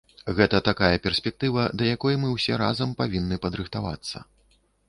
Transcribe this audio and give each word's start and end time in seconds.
Гэта 0.37 0.61
такая 0.69 0.95
перспектыва, 1.03 1.67
да 1.81 1.93
якой 1.97 2.13
мы 2.23 2.31
ўсе 2.35 2.57
разам 2.65 2.99
павінны 3.03 3.41
падрыхтавацца. 3.45 4.27